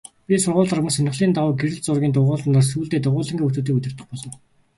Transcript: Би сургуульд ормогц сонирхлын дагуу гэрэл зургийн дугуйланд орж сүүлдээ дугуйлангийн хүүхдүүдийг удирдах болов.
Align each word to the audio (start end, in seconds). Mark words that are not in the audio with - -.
Би 0.27 0.35
сургуульд 0.43 0.73
ормогц 0.75 0.95
сонирхлын 0.95 1.35
дагуу 1.35 1.53
гэрэл 1.59 1.83
зургийн 1.85 2.13
дугуйланд 2.15 2.57
орж 2.59 2.67
сүүлдээ 2.69 3.01
дугуйлангийн 3.03 3.41
хүүхдүүдийг 3.43 3.77
удирдах 3.77 4.07
болов. 4.09 4.33